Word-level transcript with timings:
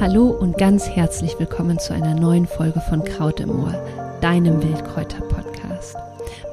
Hallo 0.00 0.30
und 0.30 0.56
ganz 0.56 0.88
herzlich 0.88 1.38
willkommen 1.38 1.78
zu 1.78 1.92
einer 1.92 2.14
neuen 2.14 2.46
Folge 2.46 2.80
von 2.80 3.04
Kraut 3.04 3.38
im 3.38 3.50
Ohr, 3.50 3.74
deinem 4.22 4.62
Wildkräuter-Podcast. 4.62 5.94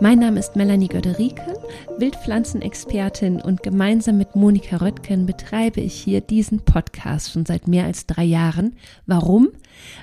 Mein 0.02 0.20
Name 0.20 0.38
ist 0.38 0.58
Melanie 0.58 0.90
Göderiken, 0.90 1.54
Wildpflanzenexpertin 1.98 3.40
und 3.40 3.64
gemeinsam 3.64 4.18
mit 4.18 4.36
Monika 4.36 4.76
Röttgen 4.76 5.26
betreibe 5.26 5.80
ich 5.80 5.94
hier 5.94 6.20
diesen 6.20 6.66
Podcast 6.66 7.32
schon 7.32 7.46
seit 7.46 7.70
mehr 7.70 7.86
als 7.86 8.06
drei 8.06 8.26
Jahren. 8.26 8.76
Warum? 9.06 9.48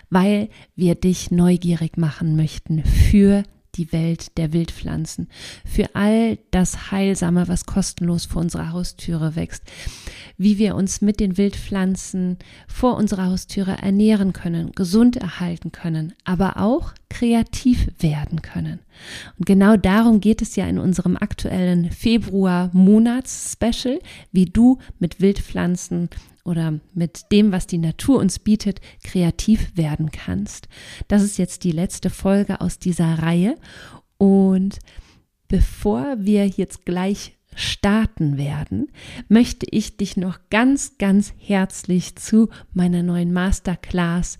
Weil 0.08 0.48
wir 0.74 0.94
dich 0.94 1.30
neugierig 1.30 1.98
machen 1.98 2.36
möchten 2.36 2.82
für 2.82 3.42
die 3.76 3.92
Welt 3.92 4.36
der 4.38 4.52
Wildpflanzen, 4.52 5.28
für 5.64 5.94
all 5.94 6.38
das 6.50 6.90
Heilsame, 6.90 7.48
was 7.48 7.66
kostenlos 7.66 8.24
vor 8.24 8.42
unserer 8.42 8.72
Haustüre 8.72 9.36
wächst, 9.36 9.62
wie 10.36 10.58
wir 10.58 10.74
uns 10.74 11.00
mit 11.00 11.20
den 11.20 11.36
Wildpflanzen 11.36 12.38
vor 12.66 12.96
unserer 12.96 13.26
Haustüre 13.26 13.78
ernähren 13.78 14.32
können, 14.32 14.72
gesund 14.72 15.16
erhalten 15.16 15.72
können, 15.72 16.14
aber 16.24 16.58
auch 16.58 16.92
kreativ 17.08 17.88
werden 18.00 18.42
können. 18.42 18.80
Und 19.38 19.46
genau 19.46 19.76
darum 19.76 20.20
geht 20.20 20.42
es 20.42 20.56
ja 20.56 20.66
in 20.66 20.78
unserem 20.78 21.16
aktuellen 21.16 21.90
Februar-Monats-Special, 21.90 24.00
wie 24.32 24.46
du 24.46 24.78
mit 24.98 25.20
Wildpflanzen 25.20 26.08
oder 26.44 26.78
mit 26.92 27.32
dem, 27.32 27.52
was 27.52 27.66
die 27.66 27.78
Natur 27.78 28.18
uns 28.18 28.38
bietet, 28.38 28.80
kreativ 29.02 29.76
werden 29.76 30.10
kannst. 30.10 30.68
Das 31.08 31.22
ist 31.22 31.38
jetzt 31.38 31.64
die 31.64 31.72
letzte 31.72 32.10
Folge 32.10 32.60
aus 32.60 32.78
dieser 32.78 33.18
Reihe. 33.18 33.56
Und 34.18 34.78
bevor 35.48 36.16
wir 36.18 36.46
jetzt 36.46 36.84
gleich 36.84 37.36
starten 37.54 38.36
werden, 38.36 38.90
möchte 39.28 39.66
ich 39.70 39.96
dich 39.96 40.16
noch 40.16 40.38
ganz, 40.50 40.98
ganz 40.98 41.32
herzlich 41.38 42.16
zu 42.16 42.48
meiner 42.72 43.02
neuen 43.02 43.32
Masterclass 43.32 44.38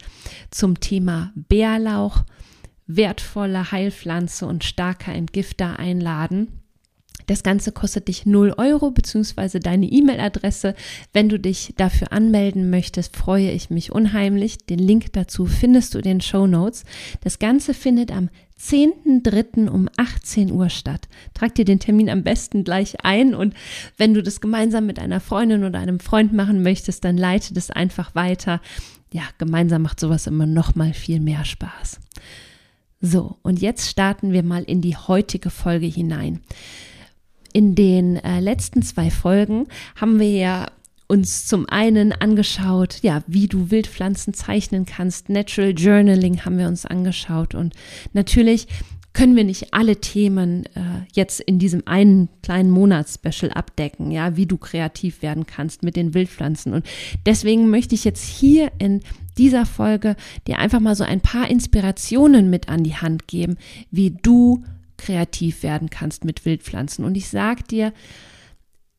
zum 0.50 0.80
Thema 0.80 1.32
Bärlauch, 1.34 2.24
wertvolle 2.86 3.70
Heilpflanze 3.72 4.46
und 4.46 4.64
starker 4.64 5.12
Entgifter 5.12 5.78
einladen. 5.78 6.63
Das 7.26 7.42
Ganze 7.42 7.72
kostet 7.72 8.08
dich 8.08 8.26
0 8.26 8.54
Euro 8.56 8.90
beziehungsweise 8.90 9.60
deine 9.60 9.86
E-Mail-Adresse. 9.86 10.74
Wenn 11.12 11.28
du 11.28 11.38
dich 11.38 11.74
dafür 11.76 12.12
anmelden 12.12 12.70
möchtest, 12.70 13.16
freue 13.16 13.50
ich 13.50 13.70
mich 13.70 13.92
unheimlich. 13.92 14.58
Den 14.66 14.78
Link 14.78 15.12
dazu 15.12 15.46
findest 15.46 15.94
du 15.94 15.98
in 15.98 16.04
den 16.04 16.20
Show 16.20 16.46
Notes. 16.46 16.84
Das 17.22 17.38
Ganze 17.38 17.74
findet 17.74 18.12
am 18.12 18.28
10.3. 18.60 19.68
um 19.68 19.88
18 19.96 20.52
Uhr 20.52 20.70
statt. 20.70 21.08
Trag 21.34 21.54
dir 21.54 21.64
den 21.64 21.80
Termin 21.80 22.08
am 22.08 22.22
besten 22.22 22.64
gleich 22.64 23.04
ein 23.04 23.34
und 23.34 23.54
wenn 23.96 24.14
du 24.14 24.22
das 24.22 24.40
gemeinsam 24.40 24.86
mit 24.86 24.98
einer 24.98 25.20
Freundin 25.20 25.64
oder 25.64 25.80
einem 25.80 26.00
Freund 26.00 26.32
machen 26.32 26.62
möchtest, 26.62 27.04
dann 27.04 27.16
leite 27.16 27.52
das 27.52 27.70
einfach 27.70 28.14
weiter. 28.14 28.60
Ja, 29.12 29.22
gemeinsam 29.38 29.82
macht 29.82 30.00
sowas 30.00 30.26
immer 30.26 30.46
noch 30.46 30.74
mal 30.74 30.92
viel 30.92 31.20
mehr 31.20 31.44
Spaß. 31.44 32.00
So, 33.00 33.36
und 33.42 33.60
jetzt 33.60 33.90
starten 33.90 34.32
wir 34.32 34.42
mal 34.42 34.62
in 34.62 34.80
die 34.80 34.96
heutige 34.96 35.50
Folge 35.50 35.86
hinein 35.86 36.40
in 37.54 37.74
den 37.74 38.16
äh, 38.16 38.40
letzten 38.40 38.82
zwei 38.82 39.10
Folgen 39.10 39.68
haben 39.96 40.18
wir 40.20 40.30
ja 40.30 40.66
uns 41.06 41.46
zum 41.46 41.68
einen 41.68 42.12
angeschaut, 42.12 42.98
ja, 43.02 43.22
wie 43.26 43.46
du 43.46 43.70
Wildpflanzen 43.70 44.34
zeichnen 44.34 44.84
kannst. 44.84 45.28
Natural 45.28 45.70
Journaling 45.70 46.44
haben 46.44 46.58
wir 46.58 46.66
uns 46.66 46.84
angeschaut 46.84 47.54
und 47.54 47.74
natürlich 48.12 48.66
können 49.12 49.36
wir 49.36 49.44
nicht 49.44 49.72
alle 49.72 50.00
Themen 50.00 50.66
äh, 50.74 50.80
jetzt 51.12 51.40
in 51.40 51.60
diesem 51.60 51.86
einen 51.86 52.28
kleinen 52.42 52.70
Monatsspecial 52.70 53.52
abdecken, 53.52 54.10
ja, 54.10 54.36
wie 54.36 54.46
du 54.46 54.56
kreativ 54.56 55.22
werden 55.22 55.46
kannst 55.46 55.84
mit 55.84 55.94
den 55.94 56.14
Wildpflanzen. 56.14 56.72
Und 56.72 56.84
deswegen 57.24 57.70
möchte 57.70 57.94
ich 57.94 58.02
jetzt 58.02 58.24
hier 58.24 58.72
in 58.78 59.00
dieser 59.38 59.66
Folge 59.66 60.16
dir 60.48 60.58
einfach 60.58 60.80
mal 60.80 60.96
so 60.96 61.04
ein 61.04 61.20
paar 61.20 61.48
Inspirationen 61.48 62.50
mit 62.50 62.68
an 62.68 62.82
die 62.82 62.96
Hand 62.96 63.28
geben, 63.28 63.56
wie 63.92 64.10
du 64.10 64.64
kreativ 64.96 65.62
werden 65.62 65.90
kannst 65.90 66.24
mit 66.24 66.44
Wildpflanzen. 66.44 67.04
Und 67.04 67.16
ich 67.16 67.28
sage 67.28 67.62
dir, 67.64 67.92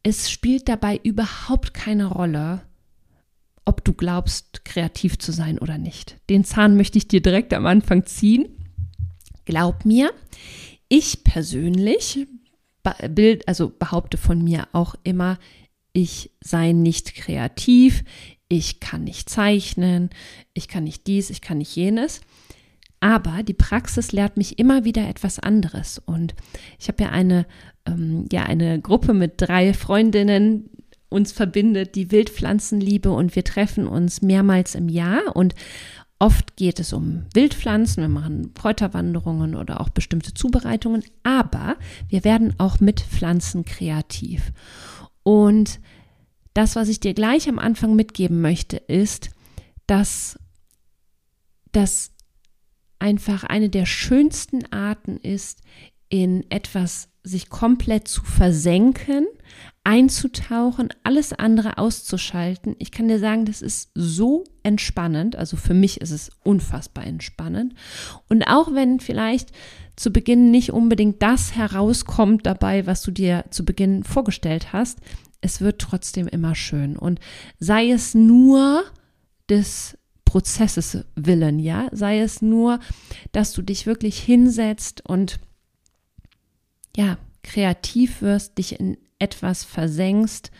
es 0.03 0.29
spielt 0.29 0.69
dabei 0.69 0.99
überhaupt 1.03 1.73
keine 1.73 2.05
Rolle, 2.05 2.61
ob 3.65 3.83
du 3.83 3.93
glaubst, 3.93 4.63
kreativ 4.63 5.17
zu 5.17 5.31
sein 5.31 5.57
oder 5.57 5.77
nicht. 5.77 6.17
Den 6.29 6.43
Zahn 6.43 6.77
möchte 6.77 6.97
ich 6.97 7.07
dir 7.07 7.21
direkt 7.21 7.53
am 7.53 7.65
Anfang 7.65 8.05
ziehen. 8.05 8.47
Glaub 9.45 9.85
mir, 9.85 10.13
ich 10.87 11.23
persönlich 11.23 12.27
bild, 13.09 13.47
also 13.47 13.69
behaupte 13.69 14.17
von 14.17 14.43
mir 14.43 14.67
auch 14.71 14.95
immer, 15.03 15.39
ich 15.93 16.31
sei 16.41 16.71
nicht 16.71 17.15
kreativ, 17.15 18.03
ich 18.47 18.79
kann 18.79 19.03
nicht 19.03 19.29
zeichnen, 19.29 20.09
ich 20.53 20.67
kann 20.67 20.83
nicht 20.83 21.07
dies, 21.07 21.29
ich 21.29 21.41
kann 21.41 21.57
nicht 21.57 21.75
jenes. 21.75 22.21
Aber 23.05 23.43
die 23.43 23.53
Praxis 23.53 24.13
lehrt 24.13 24.35
mich 24.35 24.57
immer 24.57 24.83
wieder 24.83 25.07
etwas 25.07 25.37
anderes. 25.37 26.01
Und 26.03 26.33
ich 26.79 26.87
habe 26.87 27.03
ja 27.03 27.11
eine, 27.11 27.45
ähm, 27.85 28.25
ja 28.31 28.41
eine 28.41 28.81
Gruppe 28.81 29.13
mit 29.13 29.33
drei 29.37 29.75
Freundinnen, 29.75 30.71
uns 31.09 31.31
verbindet 31.31 31.93
die 31.93 32.09
Wildpflanzenliebe 32.09 33.11
und 33.11 33.35
wir 33.35 33.43
treffen 33.43 33.87
uns 33.87 34.23
mehrmals 34.23 34.73
im 34.73 34.89
Jahr 34.89 35.35
und 35.35 35.53
Oft 36.17 36.55
geht 36.55 36.79
es 36.79 36.93
um 36.93 37.25
Wildpflanzen, 37.33 38.01
wir 38.01 38.07
machen 38.07 38.53
Kräuterwanderungen 38.53 39.53
oder 39.53 39.81
auch 39.81 39.89
bestimmte 39.89 40.33
Zubereitungen, 40.33 41.03
aber 41.23 41.75
wir 42.07 42.23
werden 42.23 42.55
auch 42.57 42.79
mit 42.79 43.01
Pflanzen 43.01 43.65
kreativ. 43.65 44.53
Und 45.23 45.81
das, 46.53 46.77
was 46.77 46.87
ich 46.87 47.01
dir 47.01 47.13
gleich 47.13 47.49
am 47.49 47.59
Anfang 47.59 47.97
mitgeben 47.97 48.39
möchte, 48.39 48.77
ist, 48.77 49.29
dass 49.87 50.39
das 51.73 52.14
einfach 52.99 53.43
eine 53.43 53.69
der 53.69 53.85
schönsten 53.85 54.71
Arten 54.71 55.17
ist, 55.17 55.61
in 56.09 56.49
etwas 56.49 57.09
sich 57.23 57.49
komplett 57.49 58.07
zu 58.07 58.23
versenken, 58.23 59.25
einzutauchen, 59.83 60.89
alles 61.03 61.33
andere 61.33 61.77
auszuschalten. 61.77 62.75
Ich 62.79 62.91
kann 62.91 63.07
dir 63.07 63.19
sagen, 63.19 63.45
das 63.45 63.61
ist 63.61 63.91
so 63.95 64.43
entspannend. 64.63 65.35
Also 65.35 65.57
für 65.57 65.73
mich 65.73 66.01
ist 66.01 66.11
es 66.11 66.29
unfassbar 66.43 67.05
entspannend. 67.05 67.73
Und 68.29 68.43
auch 68.43 68.73
wenn 68.73 68.99
vielleicht 68.99 69.51
zu 69.95 70.11
Beginn 70.11 70.51
nicht 70.51 70.71
unbedingt 70.71 71.21
das 71.21 71.55
herauskommt 71.55 72.45
dabei, 72.45 72.85
was 72.85 73.01
du 73.01 73.11
dir 73.11 73.45
zu 73.49 73.65
Beginn 73.65 74.03
vorgestellt 74.03 74.73
hast, 74.73 74.99
es 75.41 75.61
wird 75.61 75.79
trotzdem 75.79 76.27
immer 76.27 76.55
schön. 76.55 76.97
Und 76.97 77.19
sei 77.59 77.91
es 77.91 78.13
nur 78.13 78.83
das 79.47 79.97
Prozesses 80.35 80.97
willen, 81.15 81.59
ja, 81.59 81.87
sei 81.93 82.19
es 82.19 82.41
nur, 82.41 82.81
dass 83.31 83.53
du 83.53 83.61
dich 83.61 83.85
wirklich 83.85 84.19
hinsetzt 84.19 85.01
und 85.07 85.39
ja, 86.93 87.17
kreativ 87.41 88.21
wirst, 88.21 88.57
dich 88.57 88.77
in 88.77 88.97
etwas 89.17 89.63
versenkst, 89.63 90.51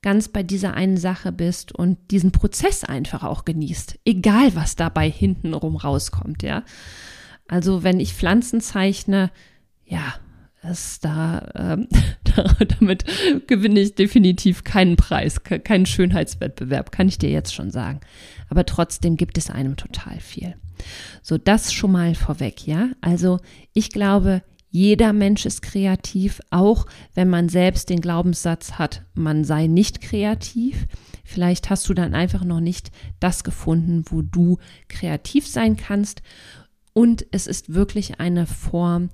ganz 0.00 0.28
bei 0.28 0.42
dieser 0.42 0.72
einen 0.72 0.96
Sache 0.96 1.32
bist 1.32 1.70
und 1.70 1.98
diesen 2.10 2.32
Prozess 2.32 2.82
einfach 2.82 3.22
auch 3.22 3.44
genießt, 3.44 3.98
egal 4.06 4.56
was 4.56 4.74
dabei 4.74 5.10
hintenrum 5.10 5.76
rauskommt, 5.76 6.42
ja. 6.42 6.64
Also 7.46 7.82
wenn 7.82 8.00
ich 8.00 8.14
Pflanzen 8.14 8.62
zeichne, 8.62 9.30
ja, 9.84 10.14
ist 10.62 11.04
da, 11.04 11.48
ähm, 11.54 11.88
damit 12.78 13.04
gewinne 13.46 13.80
ich 13.80 13.94
definitiv 13.94 14.64
keinen 14.64 14.96
Preis, 14.96 15.42
keinen 15.42 15.86
Schönheitswettbewerb, 15.86 16.92
kann 16.92 17.08
ich 17.08 17.18
dir 17.18 17.30
jetzt 17.30 17.54
schon 17.54 17.70
sagen. 17.70 18.00
Aber 18.48 18.66
trotzdem 18.66 19.16
gibt 19.16 19.38
es 19.38 19.50
einem 19.50 19.76
total 19.76 20.20
viel. 20.20 20.54
So, 21.22 21.38
das 21.38 21.72
schon 21.72 21.92
mal 21.92 22.14
vorweg, 22.14 22.66
ja. 22.66 22.90
Also 23.00 23.38
ich 23.72 23.90
glaube, 23.90 24.42
jeder 24.70 25.12
Mensch 25.12 25.46
ist 25.46 25.62
kreativ, 25.62 26.40
auch 26.50 26.86
wenn 27.14 27.28
man 27.28 27.48
selbst 27.48 27.90
den 27.90 28.00
Glaubenssatz 28.00 28.72
hat, 28.72 29.02
man 29.14 29.44
sei 29.44 29.66
nicht 29.66 30.00
kreativ. 30.00 30.86
Vielleicht 31.24 31.70
hast 31.70 31.88
du 31.88 31.94
dann 31.94 32.14
einfach 32.14 32.44
noch 32.44 32.60
nicht 32.60 32.90
das 33.18 33.44
gefunden, 33.44 34.04
wo 34.08 34.22
du 34.22 34.58
kreativ 34.88 35.46
sein 35.46 35.76
kannst. 35.76 36.22
Und 36.92 37.26
es 37.32 37.46
ist 37.46 37.74
wirklich 37.74 38.20
eine 38.20 38.46
Form, 38.46 39.10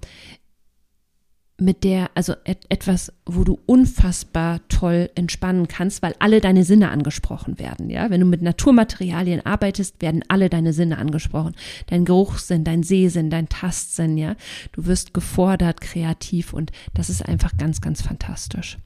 mit 1.59 1.85
der, 1.85 2.11
also 2.15 2.35
et 2.45 2.67
etwas, 2.69 3.13
wo 3.25 3.43
du 3.43 3.59
unfassbar 3.65 4.61
toll 4.69 5.11
entspannen 5.15 5.69
kannst, 5.69 6.03
weil 6.03 6.15
alle 6.19 6.41
deine 6.41 6.65
Sinne 6.65 6.91
angesprochen 6.91 7.59
werden, 7.59 7.89
ja. 7.89 8.11
Wenn 8.11 8.21
du 8.21 8.27
mit 8.27 8.43
Naturmaterialien 8.43 9.45
arbeitest, 9.45 10.03
werden 10.03 10.23
alle 10.29 10.51
deine 10.51 10.75
Sinne 10.75 10.99
angesprochen. 10.99 11.55
Dein 11.87 12.05
Geruchssinn, 12.05 12.65
dein 12.65 12.83
Sehsinn, 12.83 13.31
dein 13.31 13.49
Tastsinn, 13.49 14.19
ja. 14.19 14.37
Du 14.73 14.85
wirst 14.87 15.15
gefordert, 15.15 15.81
kreativ 15.81 16.53
und 16.53 16.73
das 16.93 17.09
ist 17.09 17.27
einfach 17.27 17.57
ganz, 17.57 17.81
ganz 17.81 18.03
fantastisch. 18.03 18.77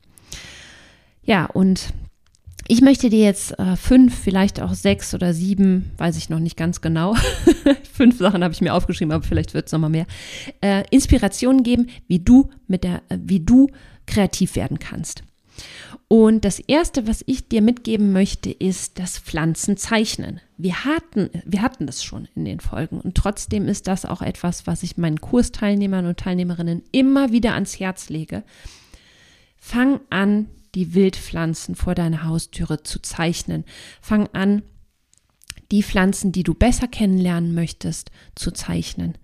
Ja, 1.24 1.46
und 1.46 1.92
ich 2.70 2.82
möchte 2.82 3.10
dir 3.10 3.24
jetzt 3.24 3.58
äh, 3.58 3.74
fünf, 3.74 4.16
vielleicht 4.16 4.62
auch 4.62 4.74
sechs 4.74 5.12
oder 5.12 5.34
sieben, 5.34 5.90
weiß 5.96 6.16
ich 6.16 6.30
noch 6.30 6.38
nicht 6.38 6.56
ganz 6.56 6.80
genau. 6.80 7.16
fünf 7.92 8.16
Sachen 8.16 8.44
habe 8.44 8.54
ich 8.54 8.60
mir 8.60 8.74
aufgeschrieben, 8.74 9.10
aber 9.10 9.24
vielleicht 9.24 9.54
wird 9.54 9.66
es 9.66 9.72
nochmal 9.72 9.90
mehr. 9.90 10.06
Äh, 10.60 10.84
Inspirationen 10.90 11.64
geben, 11.64 11.88
wie 12.06 12.20
du 12.20 12.48
mit 12.68 12.84
der, 12.84 13.02
äh, 13.08 13.18
wie 13.24 13.40
du 13.40 13.70
kreativ 14.06 14.54
werden 14.54 14.78
kannst. 14.78 15.24
Und 16.06 16.44
das 16.44 16.60
erste, 16.60 17.08
was 17.08 17.24
ich 17.26 17.48
dir 17.48 17.60
mitgeben 17.60 18.12
möchte, 18.12 18.52
ist 18.52 19.00
das 19.00 19.18
Pflanzenzeichnen. 19.18 20.40
Wir 20.56 20.84
hatten, 20.84 21.28
wir 21.44 21.62
hatten 21.62 21.86
das 21.86 22.04
schon 22.04 22.28
in 22.36 22.44
den 22.44 22.60
Folgen 22.60 23.00
und 23.00 23.16
trotzdem 23.16 23.66
ist 23.66 23.88
das 23.88 24.04
auch 24.04 24.22
etwas, 24.22 24.68
was 24.68 24.84
ich 24.84 24.96
meinen 24.96 25.20
Kursteilnehmern 25.20 26.06
und 26.06 26.20
Teilnehmerinnen 26.20 26.84
immer 26.92 27.32
wieder 27.32 27.54
ans 27.54 27.80
Herz 27.80 28.10
lege. 28.10 28.44
Fang 29.58 29.98
an, 30.08 30.46
die 30.74 30.94
Wildpflanzen 30.94 31.74
vor 31.74 31.94
deiner 31.94 32.24
Haustüre 32.24 32.82
zu 32.82 33.00
zeichnen. 33.00 33.64
Fang 34.00 34.28
an, 34.32 34.62
die 35.70 35.82
Pflanzen, 35.82 36.32
die 36.32 36.42
du 36.42 36.54
besser 36.54 36.88
kennenlernen 36.88 37.54
möchtest, 37.54 38.10
zu 38.34 38.50
zeichnen. 38.50 39.16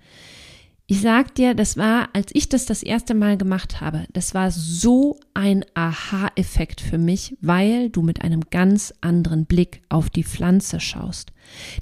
Ich 0.88 1.00
sag 1.00 1.34
dir, 1.34 1.54
das 1.54 1.76
war, 1.76 2.10
als 2.12 2.28
ich 2.32 2.48
das 2.48 2.64
das 2.64 2.84
erste 2.84 3.14
Mal 3.14 3.36
gemacht 3.36 3.80
habe, 3.80 4.06
das 4.12 4.34
war 4.34 4.52
so 4.52 5.18
ein 5.34 5.64
Aha-Effekt 5.74 6.80
für 6.80 6.98
mich, 6.98 7.36
weil 7.40 7.90
du 7.90 8.02
mit 8.02 8.22
einem 8.22 8.42
ganz 8.50 8.94
anderen 9.00 9.46
Blick 9.46 9.82
auf 9.88 10.10
die 10.10 10.22
Pflanze 10.22 10.78
schaust. 10.78 11.32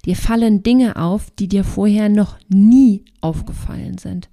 Dir 0.06 0.16
fallen 0.16 0.62
Dinge 0.62 0.96
auf, 0.96 1.30
die 1.32 1.48
dir 1.48 1.64
vorher 1.64 2.08
noch 2.08 2.38
nie 2.48 3.04
aufgefallen 3.20 3.98
sind. 3.98 4.30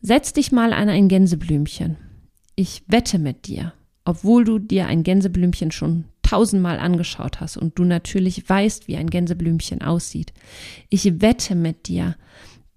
Setz 0.00 0.32
dich 0.32 0.50
mal 0.50 0.72
an 0.72 0.88
ein 0.88 1.06
Gänseblümchen. 1.06 1.96
Ich 2.56 2.82
wette 2.88 3.20
mit 3.20 3.46
dir, 3.46 3.72
obwohl 4.08 4.42
du 4.44 4.58
dir 4.58 4.86
ein 4.86 5.02
Gänseblümchen 5.02 5.70
schon 5.70 6.04
tausendmal 6.22 6.78
angeschaut 6.78 7.42
hast 7.42 7.58
und 7.58 7.78
du 7.78 7.84
natürlich 7.84 8.48
weißt, 8.48 8.88
wie 8.88 8.96
ein 8.96 9.10
Gänseblümchen 9.10 9.82
aussieht. 9.82 10.32
Ich 10.88 11.20
wette 11.20 11.54
mit 11.54 11.88
dir, 11.88 12.16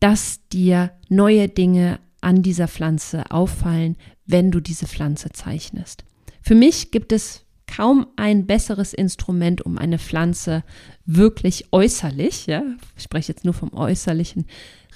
dass 0.01 0.45
dir 0.50 0.92
neue 1.07 1.48
Dinge 1.48 2.01
an 2.19 2.44
dieser 2.44 2.68
Pflanze 2.68 3.31
auffallen, 3.31 3.95
wenn 4.25 4.51
du 4.51 4.60
diese 4.60 4.88
Pflanze 4.88 5.30
zeichnest. 5.30 6.04
Für 6.42 6.56
mich 6.56 6.92
gibt 6.92 7.13
es 7.13 7.45
kaum 7.66 8.07
ein 8.18 8.45
besseres 8.45 8.94
Instrument, 8.94 9.62
um 9.62 9.77
eine 9.77 10.00
Pflanze 10.00 10.66
wirklich 11.06 11.72
äußerlich, 11.72 12.48
ja, 12.48 12.62
ich 12.98 13.04
spreche 13.04 13.31
jetzt 13.31 13.45
nur 13.45 13.54
vom 13.54 13.72
äußerlichen, 13.74 14.48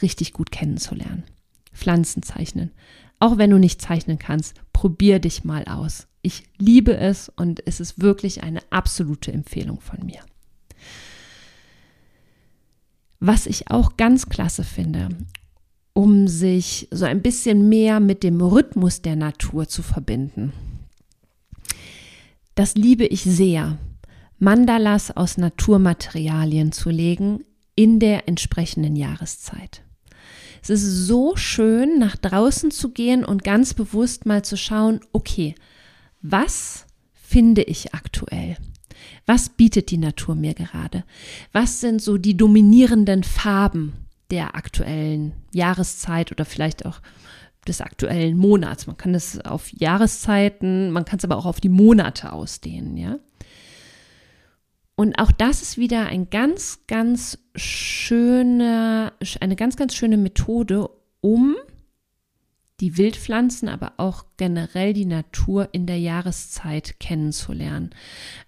richtig 0.02 0.34
gut 0.34 0.52
kennenzulernen. 0.52 1.24
Pflanzen 1.72 2.24
zeichnen. 2.24 2.72
Auch 3.20 3.38
wenn 3.38 3.52
du 3.52 3.58
nicht 3.58 3.82
zeichnen 3.82 4.20
kannst, 4.20 4.56
probier 4.74 5.20
dich 5.20 5.46
mal 5.46 5.64
aus. 5.64 6.08
Ich 6.26 6.42
liebe 6.58 6.98
es 6.98 7.30
und 7.30 7.62
es 7.68 7.80
ist 7.80 8.02
wirklich 8.02 8.42
eine 8.42 8.60
absolute 8.72 9.32
Empfehlung 9.32 9.80
von 9.80 10.04
mir. 10.04 10.22
Was 13.20 13.46
ich 13.46 13.70
auch 13.70 13.96
ganz 13.96 14.28
klasse 14.28 14.64
finde, 14.64 15.10
um 15.94 16.28
sich 16.28 16.88
so 16.90 17.06
ein 17.06 17.22
bisschen 17.22 17.70
mehr 17.70 18.00
mit 18.00 18.24
dem 18.24 18.42
Rhythmus 18.42 19.04
der 19.04 19.16
Natur 19.16 19.68
zu 19.68 19.84
verbinden. 19.84 20.52
Das 22.56 22.74
liebe 22.74 23.06
ich 23.06 23.22
sehr, 23.22 23.78
Mandalas 24.40 25.16
aus 25.16 25.38
Naturmaterialien 25.38 26.72
zu 26.72 26.90
legen 26.90 27.44
in 27.76 28.00
der 28.00 28.28
entsprechenden 28.28 28.96
Jahreszeit. 28.96 29.84
Es 30.64 30.72
ist 30.72 31.06
so 31.06 31.36
schön, 31.36 32.00
nach 32.00 32.16
draußen 32.16 32.72
zu 32.72 32.90
gehen 32.90 33.24
und 33.24 33.44
ganz 33.44 33.76
bewusst 33.76 34.26
mal 34.26 34.44
zu 34.44 34.58
schauen, 34.58 35.02
okay, 35.14 35.54
was 36.32 36.86
finde 37.14 37.64
ich 37.64 37.94
aktuell? 37.94 38.58
Was 39.26 39.50
bietet 39.50 39.92
die 39.92 39.98
Natur 39.98 40.36
mir 40.36 40.54
gerade? 40.54 41.04
Was 41.52 41.80
sind 41.80 42.02
so 42.02 42.18
die 42.18 42.38
dominierenden 42.38 43.24
Farben 43.24 43.94
der 44.32 44.56
aktuellen 44.56 45.34
Jahreszeit 45.52 46.32
oder 46.32 46.46
vielleicht 46.46 46.86
auch 46.86 47.02
des 47.68 47.82
aktuellen 47.82 48.38
Monats? 48.38 48.88
Man 48.88 48.98
kann 48.98 49.14
das 49.14 49.40
auf 49.44 49.72
Jahreszeiten, 49.72 50.92
man 50.92 51.06
kann 51.06 51.20
es 51.20 51.26
aber 51.26 51.38
auch 51.38 51.46
auf 51.46 51.60
die 51.60 51.70
Monate 51.70 52.32
ausdehnen, 52.32 52.98
ja? 52.98 53.20
Und 54.96 55.20
auch 55.20 55.32
das 55.32 55.62
ist 55.62 55.78
wieder 55.78 56.06
ein 56.06 56.30
ganz, 56.30 56.80
ganz 56.88 57.38
schöne, 57.54 59.12
eine 59.42 59.56
ganz, 59.58 59.76
ganz 59.76 59.94
schöne 59.94 60.16
Methode, 60.16 60.90
um 61.20 61.58
die 62.80 62.98
Wildpflanzen, 62.98 63.70
aber 63.70 63.94
auch 63.98 64.26
generell 64.38 64.94
die 64.94 65.06
Natur 65.06 65.70
in 65.72 65.86
der 65.86 66.00
Jahreszeit 66.00 67.00
kennenzulernen. 67.00 67.92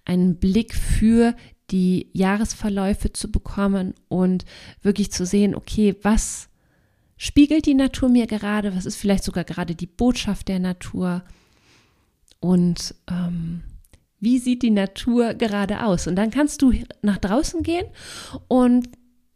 Einen 0.04 0.36
Blick 0.36 0.74
für 0.74 1.34
die 1.70 2.10
Jahresverläufe 2.12 3.12
zu 3.12 3.30
bekommen 3.30 3.94
und 4.08 4.44
wirklich 4.82 5.10
zu 5.12 5.24
sehen, 5.26 5.54
okay, 5.54 5.96
was 6.02 6.48
spiegelt 7.16 7.66
die 7.66 7.74
Natur 7.74 8.08
mir 8.08 8.26
gerade, 8.26 8.74
was 8.74 8.86
ist 8.86 8.96
vielleicht 8.96 9.24
sogar 9.24 9.44
gerade 9.44 9.74
die 9.74 9.86
Botschaft 9.86 10.48
der 10.48 10.58
Natur 10.58 11.24
und 12.40 12.94
ähm, 13.10 13.62
wie 14.20 14.38
sieht 14.38 14.62
die 14.62 14.70
Natur 14.70 15.34
gerade 15.34 15.84
aus? 15.84 16.06
Und 16.06 16.16
dann 16.16 16.30
kannst 16.30 16.62
du 16.62 16.72
nach 17.02 17.18
draußen 17.18 17.62
gehen 17.62 17.86
und 18.48 18.88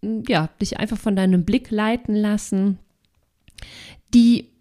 ja, 0.02 0.48
dich 0.60 0.78
einfach 0.78 0.98
von 0.98 1.14
deinem 1.14 1.44
Blick 1.44 1.70
leiten 1.70 2.14
lassen, 2.14 2.78
die 4.14 4.51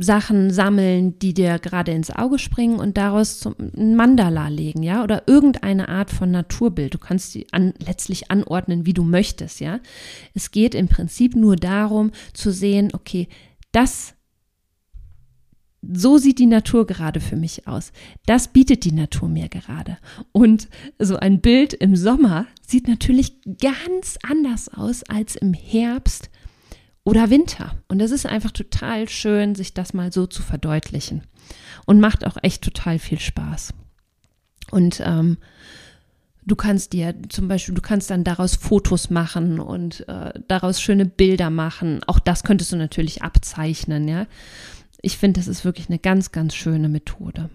Sachen 0.00 0.50
sammeln, 0.50 1.18
die 1.18 1.34
dir 1.34 1.58
gerade 1.58 1.92
ins 1.92 2.10
Auge 2.10 2.38
springen 2.38 2.78
und 2.78 2.96
daraus 2.96 3.40
zum 3.40 3.54
Mandala 3.74 4.48
legen, 4.48 4.82
ja, 4.82 5.02
oder 5.02 5.24
irgendeine 5.26 5.88
Art 5.88 6.10
von 6.10 6.30
Naturbild. 6.30 6.94
Du 6.94 6.98
kannst 6.98 7.34
die 7.34 7.52
an, 7.52 7.74
letztlich 7.78 8.30
anordnen, 8.30 8.86
wie 8.86 8.94
du 8.94 9.04
möchtest, 9.04 9.60
ja. 9.60 9.80
Es 10.34 10.50
geht 10.50 10.74
im 10.74 10.88
Prinzip 10.88 11.36
nur 11.36 11.56
darum 11.56 12.12
zu 12.32 12.50
sehen, 12.50 12.90
okay, 12.94 13.28
das 13.72 14.14
so 15.80 16.18
sieht 16.18 16.38
die 16.38 16.46
Natur 16.46 16.86
gerade 16.86 17.20
für 17.20 17.36
mich 17.36 17.68
aus. 17.68 17.92
Das 18.26 18.48
bietet 18.48 18.84
die 18.84 18.92
Natur 18.92 19.28
mir 19.28 19.48
gerade. 19.48 19.98
Und 20.32 20.68
so 20.98 21.16
ein 21.16 21.40
Bild 21.40 21.72
im 21.72 21.94
Sommer 21.94 22.46
sieht 22.66 22.88
natürlich 22.88 23.40
ganz 23.60 24.18
anders 24.22 24.68
aus 24.68 25.04
als 25.04 25.36
im 25.36 25.54
Herbst 25.54 26.30
oder 27.08 27.30
Winter. 27.30 27.74
Und 27.88 28.00
es 28.00 28.10
ist 28.10 28.26
einfach 28.26 28.50
total 28.50 29.08
schön, 29.08 29.54
sich 29.54 29.72
das 29.72 29.94
mal 29.94 30.12
so 30.12 30.26
zu 30.26 30.42
verdeutlichen. 30.42 31.22
Und 31.86 32.00
macht 32.00 32.26
auch 32.26 32.36
echt 32.42 32.62
total 32.62 32.98
viel 32.98 33.18
Spaß. 33.18 33.72
Und 34.70 35.00
ähm, 35.02 35.38
du 36.44 36.54
kannst 36.54 36.92
dir 36.92 37.14
zum 37.30 37.48
Beispiel, 37.48 37.74
du 37.74 37.80
kannst 37.80 38.10
dann 38.10 38.24
daraus 38.24 38.56
Fotos 38.56 39.08
machen 39.08 39.58
und 39.58 40.06
äh, 40.06 40.34
daraus 40.48 40.82
schöne 40.82 41.06
Bilder 41.06 41.48
machen. 41.48 42.00
Auch 42.06 42.18
das 42.18 42.44
könntest 42.44 42.72
du 42.72 42.76
natürlich 42.76 43.22
abzeichnen, 43.22 44.06
ja. 44.06 44.26
Ich 45.00 45.16
finde, 45.16 45.40
das 45.40 45.48
ist 45.48 45.64
wirklich 45.64 45.88
eine 45.88 45.98
ganz, 45.98 46.30
ganz 46.30 46.54
schöne 46.54 46.90
Methode. 46.90 47.48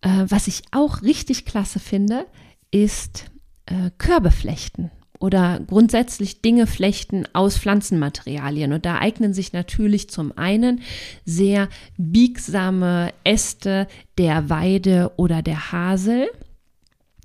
Äh, 0.00 0.24
was 0.26 0.48
ich 0.48 0.62
auch 0.72 1.02
richtig 1.02 1.44
klasse 1.44 1.78
finde, 1.78 2.26
ist 2.72 3.26
äh, 3.66 3.92
Körbe 3.98 4.32
flechten 4.32 4.90
oder 5.18 5.60
grundsätzlich 5.66 6.42
Dinge 6.42 6.66
flechten 6.66 7.24
aus 7.32 7.58
Pflanzenmaterialien. 7.58 8.72
Und 8.72 8.84
da 8.84 8.98
eignen 8.98 9.34
sich 9.34 9.52
natürlich 9.52 10.10
zum 10.10 10.36
einen 10.36 10.80
sehr 11.24 11.68
biegsame 11.96 13.12
Äste 13.24 13.86
der 14.18 14.50
Weide 14.50 15.12
oder 15.16 15.42
der 15.42 15.72
Hasel. 15.72 16.28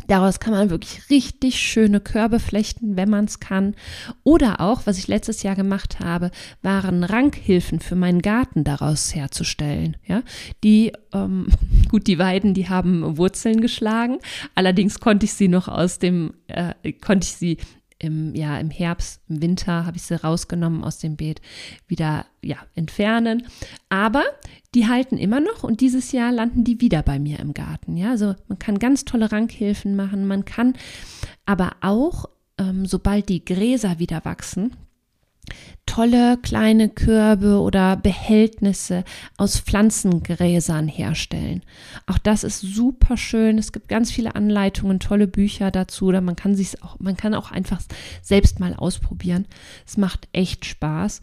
Daraus 0.07 0.39
kann 0.39 0.53
man 0.53 0.69
wirklich 0.69 1.09
richtig 1.09 1.59
schöne 1.59 1.99
Körbe 1.99 2.39
flechten, 2.39 2.97
wenn 2.97 3.09
man 3.09 3.25
es 3.25 3.39
kann. 3.39 3.75
Oder 4.23 4.59
auch, 4.59 4.81
was 4.85 4.97
ich 4.97 5.07
letztes 5.07 5.43
Jahr 5.43 5.55
gemacht 5.55 5.99
habe, 5.99 6.31
waren 6.61 7.03
Rankhilfen 7.03 7.79
für 7.79 7.95
meinen 7.95 8.21
Garten 8.21 8.63
daraus 8.63 9.15
herzustellen. 9.15 9.97
Ja, 10.05 10.23
die, 10.63 10.91
ähm, 11.13 11.47
gut, 11.89 12.07
die 12.07 12.19
Weiden, 12.19 12.53
die 12.53 12.67
haben 12.67 13.17
Wurzeln 13.17 13.61
geschlagen. 13.61 14.17
Allerdings 14.55 14.99
konnte 14.99 15.25
ich 15.25 15.33
sie 15.33 15.47
noch 15.47 15.67
aus 15.67 15.99
dem, 15.99 16.33
äh, 16.47 16.91
konnte 16.93 17.25
ich 17.25 17.33
sie 17.33 17.57
im, 18.01 18.33
ja, 18.35 18.57
im 18.57 18.69
Herbst, 18.69 19.21
im 19.29 19.41
Winter 19.41 19.85
habe 19.85 19.97
ich 19.97 20.03
sie 20.03 20.21
rausgenommen 20.21 20.83
aus 20.83 20.97
dem 20.97 21.15
Beet, 21.15 21.41
wieder 21.87 22.25
ja, 22.41 22.57
entfernen. 22.75 23.47
Aber 23.89 24.23
die 24.73 24.87
halten 24.87 25.17
immer 25.17 25.39
noch 25.39 25.63
und 25.63 25.81
dieses 25.81 26.11
Jahr 26.11 26.31
landen 26.31 26.63
die 26.63 26.81
wieder 26.81 27.03
bei 27.03 27.19
mir 27.19 27.39
im 27.39 27.53
Garten. 27.53 27.97
Ja, 27.97 28.11
also 28.11 28.35
man 28.47 28.59
kann 28.59 28.79
ganz 28.79 29.05
tolle 29.05 29.31
Rankhilfen 29.31 29.95
machen. 29.95 30.25
Man 30.27 30.45
kann 30.45 30.73
aber 31.45 31.73
auch, 31.81 32.25
ähm, 32.57 32.85
sobald 32.85 33.29
die 33.29 33.45
Gräser 33.45 33.99
wieder 33.99 34.25
wachsen, 34.25 34.75
tolle 35.85 36.37
kleine 36.37 36.87
Körbe 36.87 37.59
oder 37.59 37.97
Behältnisse 37.97 39.03
aus 39.37 39.59
Pflanzengräsern 39.59 40.87
herstellen. 40.87 41.63
Auch 42.07 42.17
das 42.17 42.43
ist 42.43 42.61
super 42.61 43.17
schön. 43.17 43.57
Es 43.57 43.71
gibt 43.71 43.89
ganz 43.89 44.11
viele 44.11 44.35
Anleitungen, 44.35 44.99
tolle 44.99 45.27
Bücher 45.27 45.69
dazu 45.69 46.05
oder 46.05 46.21
man 46.21 46.35
kann 46.35 46.55
sich 46.55 46.81
auch, 46.81 46.97
man 46.99 47.17
kann 47.17 47.33
auch 47.33 47.51
einfach 47.51 47.81
selbst 48.21 48.59
mal 48.59 48.73
ausprobieren. 48.73 49.45
Es 49.85 49.97
macht 49.97 50.29
echt 50.31 50.65
Spaß. 50.65 51.21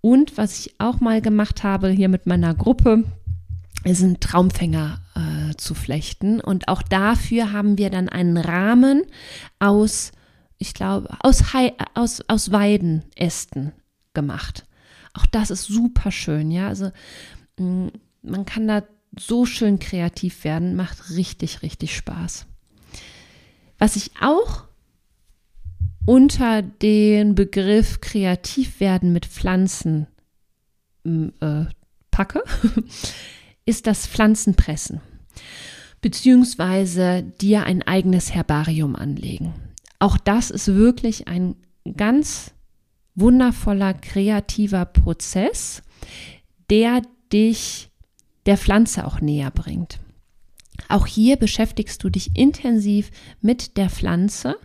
Und 0.00 0.36
was 0.36 0.60
ich 0.60 0.74
auch 0.78 1.00
mal 1.00 1.20
gemacht 1.20 1.64
habe 1.64 1.88
hier 1.88 2.08
mit 2.08 2.26
meiner 2.26 2.54
Gruppe, 2.54 3.04
sind 3.84 4.20
Traumfänger 4.20 5.00
äh, 5.14 5.54
zu 5.56 5.74
flechten. 5.74 6.40
Und 6.40 6.68
auch 6.68 6.82
dafür 6.82 7.52
haben 7.52 7.78
wir 7.78 7.90
dann 7.90 8.08
einen 8.08 8.36
Rahmen 8.36 9.02
aus 9.58 10.12
ich 10.64 10.74
glaube, 10.74 11.08
aus, 11.20 11.42
aus, 11.94 12.22
aus 12.26 12.50
Weidenästen 12.50 13.72
gemacht. 14.14 14.66
Auch 15.12 15.26
das 15.26 15.50
ist 15.50 15.66
super 15.66 16.10
schön, 16.10 16.50
ja. 16.50 16.68
Also 16.68 16.90
mm, 17.58 17.88
man 18.22 18.46
kann 18.46 18.66
da 18.66 18.82
so 19.18 19.44
schön 19.44 19.78
kreativ 19.78 20.42
werden, 20.44 20.74
macht 20.74 21.10
richtig, 21.10 21.62
richtig 21.62 21.94
Spaß. 21.94 22.46
Was 23.78 23.96
ich 23.96 24.12
auch 24.20 24.64
unter 26.06 26.62
den 26.62 27.34
Begriff 27.34 28.00
kreativ 28.00 28.80
werden 28.80 29.12
mit 29.12 29.26
Pflanzen 29.26 30.06
äh, 31.04 31.66
packe, 32.10 32.42
ist 33.66 33.86
das 33.86 34.06
Pflanzenpressen 34.06 35.00
beziehungsweise 36.04 37.22
dir 37.22 37.64
ein 37.64 37.80
eigenes 37.80 38.34
Herbarium 38.34 38.94
anlegen. 38.94 39.54
Auch 40.04 40.18
das 40.18 40.50
ist 40.50 40.68
wirklich 40.68 41.28
ein 41.28 41.56
ganz 41.96 42.52
wundervoller 43.14 43.94
kreativer 43.94 44.84
Prozess, 44.84 45.80
der 46.68 47.00
dich 47.32 47.88
der 48.44 48.58
Pflanze 48.58 49.06
auch 49.06 49.22
näher 49.22 49.50
bringt. 49.50 50.00
Auch 50.90 51.06
hier 51.06 51.36
beschäftigst 51.36 52.04
du 52.04 52.10
dich 52.10 52.36
intensiv 52.36 53.10
mit 53.40 53.78
der 53.78 53.88
Pflanze 53.88 54.56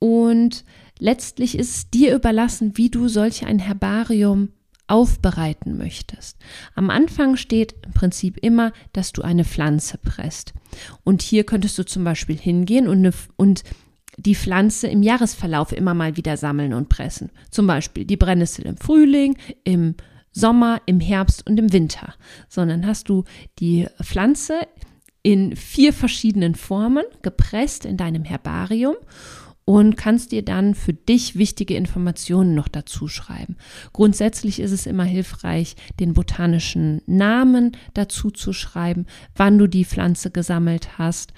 und 0.00 0.64
letztlich 0.98 1.56
ist 1.56 1.76
es 1.76 1.90
dir 1.90 2.12
überlassen, 2.12 2.76
wie 2.76 2.90
du 2.90 3.06
solch 3.06 3.46
ein 3.46 3.60
Herbarium 3.60 4.48
aufbereiten 4.88 5.78
möchtest. 5.78 6.38
Am 6.74 6.90
Anfang 6.90 7.36
steht 7.36 7.76
im 7.86 7.92
Prinzip 7.92 8.36
immer, 8.42 8.72
dass 8.92 9.12
du 9.12 9.22
eine 9.22 9.44
Pflanze 9.44 9.96
presst. 9.98 10.54
Und 11.04 11.22
hier 11.22 11.44
könntest 11.44 11.78
du 11.78 11.84
zum 11.84 12.02
Beispiel 12.02 12.36
hingehen 12.36 12.88
und, 12.88 12.98
eine, 12.98 13.12
und 13.36 13.62
die 14.20 14.34
Pflanze 14.34 14.86
im 14.88 15.02
Jahresverlauf 15.02 15.72
immer 15.72 15.94
mal 15.94 16.16
wieder 16.16 16.36
sammeln 16.36 16.74
und 16.74 16.88
pressen. 16.88 17.30
Zum 17.50 17.66
Beispiel 17.66 18.04
die 18.04 18.16
Brennnessel 18.16 18.66
im 18.66 18.76
Frühling, 18.76 19.36
im 19.64 19.94
Sommer, 20.30 20.80
im 20.86 21.00
Herbst 21.00 21.46
und 21.48 21.58
im 21.58 21.72
Winter. 21.72 22.14
Sondern 22.48 22.86
hast 22.86 23.08
du 23.08 23.24
die 23.58 23.86
Pflanze 24.02 24.60
in 25.22 25.56
vier 25.56 25.92
verschiedenen 25.92 26.54
Formen 26.54 27.04
gepresst 27.22 27.84
in 27.84 27.96
deinem 27.96 28.24
Herbarium 28.24 28.96
und 29.64 29.96
kannst 29.96 30.32
dir 30.32 30.44
dann 30.44 30.74
für 30.74 30.92
dich 30.92 31.36
wichtige 31.36 31.76
Informationen 31.76 32.54
noch 32.54 32.68
dazu 32.68 33.08
schreiben. 33.08 33.56
Grundsätzlich 33.92 34.58
ist 34.58 34.72
es 34.72 34.86
immer 34.86 35.04
hilfreich, 35.04 35.76
den 36.00 36.14
botanischen 36.14 37.02
Namen 37.06 37.76
dazu 37.94 38.30
zu 38.30 38.52
schreiben, 38.52 39.06
wann 39.36 39.58
du 39.58 39.68
die 39.68 39.84
Pflanze 39.84 40.30
gesammelt 40.30 40.98
hast. 40.98 41.32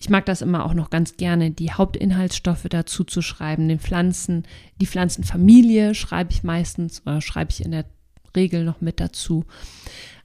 Ich 0.00 0.08
mag 0.08 0.26
das 0.26 0.42
immer 0.42 0.64
auch 0.64 0.74
noch 0.74 0.90
ganz 0.90 1.16
gerne, 1.16 1.52
die 1.52 1.72
Hauptinhaltsstoffe 1.72 2.66
dazu 2.68 3.04
zu 3.04 3.22
schreiben, 3.22 3.68
den 3.68 3.78
Pflanzen, 3.78 4.44
die 4.80 4.86
Pflanzenfamilie 4.86 5.94
schreibe 5.94 6.32
ich 6.32 6.42
meistens 6.42 7.02
oder 7.06 7.20
schreibe 7.20 7.50
ich 7.52 7.64
in 7.64 7.70
der 7.70 7.84
Regel 8.34 8.64
noch 8.64 8.80
mit 8.80 9.00
dazu. 9.00 9.44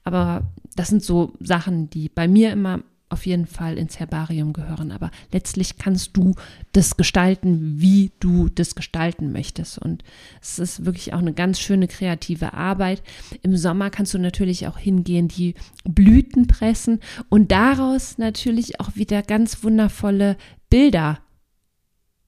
Aber 0.04 0.50
das 0.74 0.88
sind 0.88 1.02
so 1.02 1.32
Sachen, 1.40 1.90
die 1.90 2.08
bei 2.08 2.26
mir 2.26 2.52
immer 2.52 2.80
auf 3.12 3.26
jeden 3.26 3.46
Fall 3.46 3.78
ins 3.78 4.00
Herbarium 4.00 4.52
gehören. 4.52 4.90
Aber 4.90 5.10
letztlich 5.32 5.76
kannst 5.76 6.16
du 6.16 6.34
das 6.72 6.96
gestalten, 6.96 7.80
wie 7.80 8.10
du 8.20 8.48
das 8.48 8.74
gestalten 8.74 9.32
möchtest. 9.32 9.78
Und 9.78 10.02
es 10.40 10.58
ist 10.58 10.84
wirklich 10.84 11.12
auch 11.12 11.18
eine 11.18 11.34
ganz 11.34 11.60
schöne 11.60 11.88
kreative 11.88 12.54
Arbeit. 12.54 13.02
Im 13.42 13.56
Sommer 13.56 13.90
kannst 13.90 14.14
du 14.14 14.18
natürlich 14.18 14.66
auch 14.66 14.78
hingehen, 14.78 15.28
die 15.28 15.54
Blüten 15.84 16.46
pressen 16.46 17.00
und 17.28 17.52
daraus 17.52 18.18
natürlich 18.18 18.80
auch 18.80 18.96
wieder 18.96 19.22
ganz 19.22 19.62
wundervolle 19.62 20.36
Bilder 20.70 21.20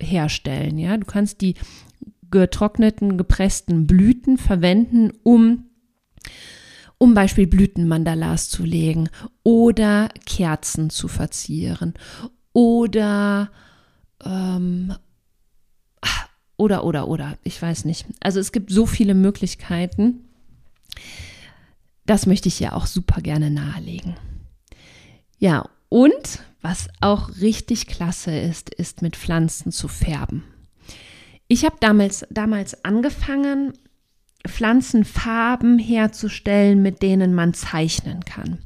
herstellen. 0.00 0.78
Ja, 0.78 0.96
du 0.96 1.06
kannst 1.06 1.40
die 1.40 1.54
getrockneten, 2.30 3.16
gepressten 3.16 3.86
Blüten 3.86 4.38
verwenden, 4.38 5.12
um 5.22 5.64
um 7.04 7.12
Beispiel 7.12 7.46
Blütenmandalas 7.46 8.48
zu 8.48 8.64
legen 8.64 9.10
oder 9.42 10.08
Kerzen 10.24 10.88
zu 10.88 11.06
verzieren 11.06 11.92
oder 12.54 13.50
ähm, 14.24 14.94
oder 16.56 16.82
oder 16.84 17.06
oder 17.06 17.36
ich 17.42 17.60
weiß 17.60 17.84
nicht. 17.84 18.06
Also 18.20 18.40
es 18.40 18.52
gibt 18.52 18.70
so 18.70 18.86
viele 18.86 19.12
Möglichkeiten. 19.12 20.24
Das 22.06 22.24
möchte 22.24 22.48
ich 22.48 22.58
ja 22.58 22.72
auch 22.72 22.86
super 22.86 23.20
gerne 23.20 23.50
nahelegen. 23.50 24.16
Ja, 25.38 25.68
und 25.90 26.42
was 26.62 26.88
auch 27.02 27.28
richtig 27.42 27.86
klasse 27.86 28.34
ist, 28.34 28.72
ist 28.72 29.02
mit 29.02 29.14
Pflanzen 29.14 29.72
zu 29.72 29.88
färben. 29.88 30.42
Ich 31.48 31.66
habe 31.66 31.76
damals, 31.80 32.26
damals 32.30 32.82
angefangen, 32.82 33.74
Pflanzenfarben 34.46 35.78
herzustellen, 35.78 36.82
mit 36.82 37.02
denen 37.02 37.34
man 37.34 37.54
zeichnen 37.54 38.24
kann. 38.24 38.58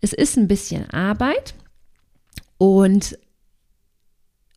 Es 0.00 0.12
ist 0.12 0.36
ein 0.36 0.48
bisschen 0.48 0.90
Arbeit 0.90 1.54
und 2.58 3.18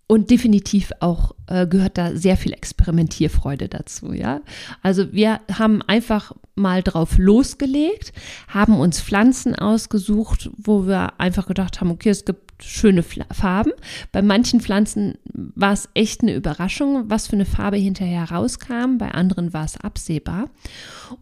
und 0.08 0.30
definitiv 0.30 0.92
auch 1.00 1.36
äh, 1.48 1.66
gehört 1.66 1.98
da 1.98 2.14
sehr 2.18 2.36
viel 2.36 2.52
Experimentierfreude 2.52 3.70
dazu, 3.70 4.12
ja. 4.12 4.42
Also 4.82 5.14
wir 5.14 5.40
haben 5.50 5.82
einfach 5.84 6.34
mal 6.54 6.84
drauf 6.84 7.18
losgelegt, 7.18 8.12
haben 8.50 8.78
uns 8.78 9.00
Pflanzen 9.00 9.56
ausgesucht, 9.56 10.50
wo 10.58 10.86
wir 10.86 11.18
einfach 11.22 11.48
gedacht 11.48 11.80
haben, 11.80 11.92
okay, 11.92 12.10
es 12.10 12.26
gibt 12.26 12.51
schöne 12.64 13.04
Farben. 13.04 13.72
Bei 14.12 14.22
manchen 14.22 14.62
Pflanzen 14.62 15.16
war 15.34 15.74
es 15.74 15.90
echt 15.94 16.22
eine 16.22 16.34
Überraschung, 16.34 17.10
was 17.10 17.28
für 17.28 17.34
eine 17.34 17.46
Farbe 17.46 17.78
hinterher 17.78 18.32
rauskam. 18.32 18.98
Bei 18.98 19.12
anderen 19.12 19.54
war 19.54 19.66
es 19.66 19.78
absehbar. 19.78 20.50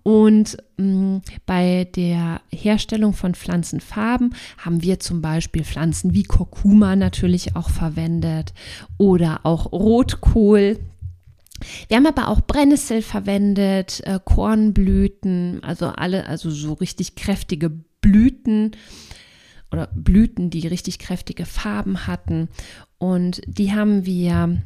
Und 0.03 0.58
mh, 0.77 0.86
mm, 0.86 1.22
bei 1.46 1.88
der 1.96 2.41
Herstellung 2.51 3.13
von 3.13 3.36
Pflanzenfarben 3.36 4.36
haben 4.58 4.81
wir 4.81 5.00
zum 5.00 5.22
Beispiel 5.22 5.63
Pflanzen 5.63 6.13
wie 6.13 6.24
Kurkuma 6.24 6.96
natürlich 6.96 7.55
auch 7.55 7.69
verwendet 7.69 8.53
oder 8.98 9.41
auch 9.43 9.72
Rotkohl. 9.72 10.79
Wir 11.88 11.98
haben 11.98 12.08
aber 12.08 12.29
auch 12.29 12.41
Brennnessel 12.41 13.01
verwendet, 13.01 14.01
äh, 14.05 14.19
Kornblüten, 14.24 15.62
also 15.63 15.88
alle, 15.88 16.25
also 16.25 16.50
so 16.50 16.74
richtig 16.74 17.15
kräftige 17.15 17.69
Blüten 18.01 18.72
oder 19.71 19.88
Blüten, 19.93 20.49
die 20.49 20.67
richtig 20.67 20.99
kräftige 20.99 21.45
Farben 21.45 22.07
hatten. 22.07 22.49
Und 22.97 23.41
die 23.47 23.73
haben 23.73 24.05
wir 24.05 24.61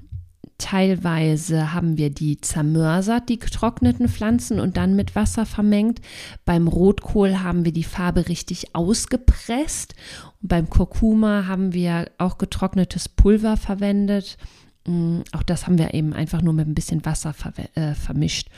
teilweise 0.58 1.74
haben 1.74 1.98
wir 1.98 2.10
die 2.10 2.40
zermörsert, 2.40 3.28
die 3.28 3.40
getrockneten 3.40 4.08
Pflanzen 4.08 4.60
und 4.60 4.78
dann 4.78 4.96
mit 4.96 5.16
Wasser 5.16 5.46
vermengt. 5.46 6.00
Beim 6.46 6.68
Rotkohl 6.68 7.42
haben 7.42 7.66
wir 7.66 7.74
die 7.74 7.84
Farbe 7.84 8.30
richtig 8.30 8.74
ausgepresst. 8.74 9.94
Und 10.42 10.48
beim 10.48 10.70
Kurkuma 10.70 11.48
haben 11.48 11.74
wir 11.74 12.12
auch 12.18 12.38
getrocknetes 12.38 13.10
Pulver 13.10 13.58
verwendet. 13.58 14.38
Mm, 14.86 15.22
auch 15.32 15.44
das 15.44 15.66
haben 15.66 15.78
wir 15.78 15.94
eben 15.94 16.14
einfach 16.14 16.42
nur 16.42 16.54
mit 16.54 16.68
ein 16.68 16.76
bisschen 16.76 17.06
Wasser 17.06 17.34
ver 17.34 17.54
äh, 17.76 17.94
vermischt. 17.94 18.50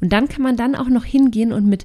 Und 0.00 0.12
dann 0.12 0.28
kann 0.28 0.42
man 0.42 0.56
dann 0.56 0.74
auch 0.74 0.88
noch 0.88 1.04
hingehen 1.04 1.52
und 1.52 1.66
mit 1.66 1.84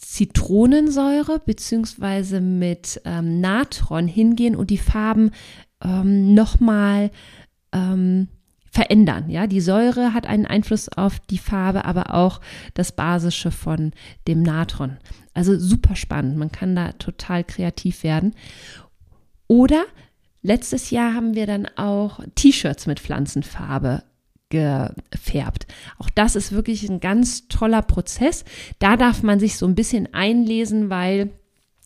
Zitronensäure 0.00 1.40
beziehungsweise 1.44 2.40
mit 2.40 3.00
ähm, 3.04 3.40
Natron 3.40 4.08
hingehen 4.08 4.56
und 4.56 4.70
die 4.70 4.78
Farben 4.78 5.30
ähm, 5.84 6.34
nochmal 6.34 7.10
ähm, 7.72 8.28
verändern. 8.70 9.28
Ja, 9.28 9.46
die 9.46 9.60
Säure 9.60 10.14
hat 10.14 10.26
einen 10.26 10.46
Einfluss 10.46 10.88
auf 10.88 11.20
die 11.20 11.38
Farbe, 11.38 11.84
aber 11.84 12.14
auch 12.14 12.40
das 12.74 12.92
Basische 12.92 13.50
von 13.50 13.92
dem 14.26 14.42
Natron. 14.42 14.96
Also 15.34 15.58
super 15.58 15.96
spannend. 15.96 16.36
Man 16.36 16.50
kann 16.50 16.74
da 16.74 16.92
total 16.92 17.44
kreativ 17.44 18.02
werden. 18.02 18.34
Oder 19.48 19.84
letztes 20.42 20.90
Jahr 20.90 21.14
haben 21.14 21.34
wir 21.34 21.46
dann 21.46 21.66
auch 21.76 22.20
T-Shirts 22.36 22.86
mit 22.86 23.00
Pflanzenfarbe 23.00 24.02
gefärbt. 24.50 25.66
Auch 25.98 26.10
das 26.10 26.36
ist 26.36 26.52
wirklich 26.52 26.88
ein 26.88 27.00
ganz 27.00 27.48
toller 27.48 27.82
Prozess. 27.82 28.44
Da 28.78 28.96
darf 28.96 29.22
man 29.22 29.40
sich 29.40 29.56
so 29.56 29.66
ein 29.66 29.74
bisschen 29.74 30.12
einlesen, 30.12 30.90
weil 30.90 31.30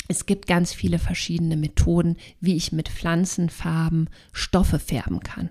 es 0.08 0.26
gibt 0.26 0.46
ganz 0.46 0.74
viele 0.74 0.98
verschiedene 0.98 1.56
Methoden, 1.56 2.16
wie 2.40 2.56
ich 2.56 2.72
mit 2.72 2.88
Pflanzenfarben 2.88 4.10
Stoffe 4.32 4.78
färben 4.78 5.20
kann. 5.20 5.50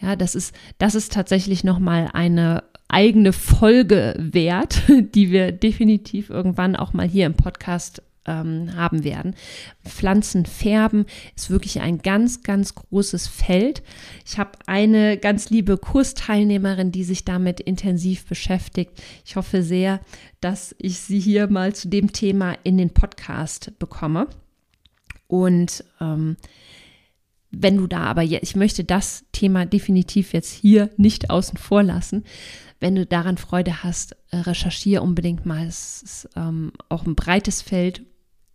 Ja, 0.00 0.16
das 0.16 0.34
ist, 0.34 0.54
das 0.78 0.94
ist 0.94 1.12
tatsächlich 1.12 1.64
nochmal 1.64 2.10
eine 2.12 2.64
eigene 2.88 3.32
Folge 3.32 4.14
wert, 4.18 4.82
die 5.14 5.30
wir 5.30 5.52
definitiv 5.52 6.30
irgendwann 6.30 6.76
auch 6.76 6.92
mal 6.92 7.08
hier 7.08 7.26
im 7.26 7.34
Podcast 7.34 8.02
ähm, 8.28 8.76
haben 8.76 9.02
werden. 9.02 9.34
Pflanzen 9.84 10.46
färben 10.46 11.06
ist 11.34 11.50
wirklich 11.50 11.80
ein 11.80 11.98
ganz, 11.98 12.42
ganz 12.42 12.74
großes 12.74 13.26
Feld. 13.26 13.82
Ich 14.24 14.38
habe 14.38 14.52
eine 14.66 15.16
ganz 15.16 15.50
liebe 15.50 15.78
Kursteilnehmerin, 15.78 16.92
die 16.92 17.04
sich 17.04 17.24
damit 17.24 17.60
intensiv 17.60 18.26
beschäftigt. 18.26 18.92
Ich 19.24 19.36
hoffe 19.36 19.62
sehr, 19.62 20.00
dass 20.40 20.76
ich 20.78 21.00
sie 21.00 21.18
hier 21.18 21.48
mal 21.48 21.74
zu 21.74 21.88
dem 21.88 22.12
Thema 22.12 22.56
in 22.62 22.76
den 22.76 22.90
Podcast 22.90 23.72
bekomme. 23.78 24.28
Und 25.26 25.84
ähm, 26.00 26.36
wenn 27.50 27.78
du 27.78 27.86
da 27.86 28.04
aber, 28.04 28.24
ich 28.24 28.56
möchte 28.56 28.84
das 28.84 29.24
Thema 29.32 29.64
definitiv 29.64 30.34
jetzt 30.34 30.52
hier 30.52 30.90
nicht 30.96 31.30
außen 31.30 31.56
vor 31.56 31.82
lassen. 31.82 32.24
Wenn 32.80 32.94
du 32.94 33.06
daran 33.06 33.38
Freude 33.38 33.82
hast, 33.82 34.16
äh, 34.30 34.36
recherchiere 34.36 35.02
unbedingt 35.02 35.46
mal. 35.46 35.66
Es 35.66 36.02
ist 36.02 36.28
ähm, 36.36 36.72
auch 36.88 37.06
ein 37.06 37.14
breites 37.14 37.62
Feld 37.62 38.02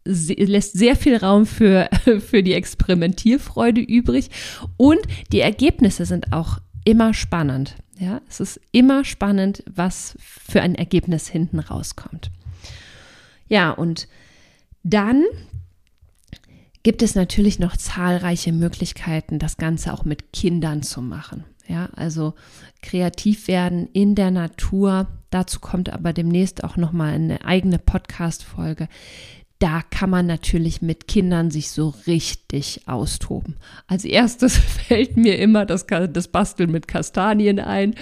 lässt 0.05 0.73
sehr 0.73 0.95
viel 0.95 1.17
Raum 1.17 1.45
für, 1.45 1.89
für 2.19 2.43
die 2.43 2.53
Experimentierfreude 2.53 3.81
übrig 3.81 4.29
und 4.77 4.99
die 5.31 5.39
Ergebnisse 5.39 6.05
sind 6.05 6.33
auch 6.33 6.59
immer 6.85 7.13
spannend. 7.13 7.75
Ja, 7.99 8.21
es 8.27 8.39
ist 8.39 8.59
immer 8.71 9.05
spannend, 9.05 9.63
was 9.73 10.17
für 10.19 10.61
ein 10.61 10.75
Ergebnis 10.75 11.27
hinten 11.27 11.59
rauskommt. 11.59 12.31
Ja, 13.47 13.71
und 13.71 14.07
dann 14.83 15.23
gibt 16.81 17.01
es 17.01 17.15
natürlich 17.15 17.59
noch 17.59 17.77
zahlreiche 17.77 18.51
Möglichkeiten, 18.51 19.39
das 19.39 19.57
Ganze 19.57 19.93
auch 19.93 20.05
mit 20.05 20.33
Kindern 20.33 20.83
zu 20.83 21.01
machen. 21.01 21.45
Ja, 21.67 21.89
also 21.95 22.33
kreativ 22.81 23.47
werden 23.47 23.87
in 23.93 24.15
der 24.15 24.31
Natur. 24.31 25.07
Dazu 25.29 25.61
kommt 25.61 25.91
aber 25.91 26.11
demnächst 26.11 26.63
auch 26.63 26.75
noch 26.75 26.91
mal 26.91 27.13
eine 27.13 27.45
eigene 27.45 27.79
Podcast-Folge. 27.79 28.89
Da 29.63 29.81
kann 29.81 30.09
man 30.09 30.25
natürlich 30.25 30.81
mit 30.81 31.07
Kindern 31.07 31.49
sich 31.49 31.71
so 31.71 31.93
richtig 32.05 32.81
austoben. 32.85 33.55
Als 33.87 34.03
erstes 34.03 34.57
fällt 34.87 35.15
mir 35.15 35.39
immer 35.39 35.65
das, 35.65 35.85
das 35.87 36.27
Basteln 36.27 36.69
mit 36.69 36.89
Kastanien 36.89 37.61
ein. 37.61 37.95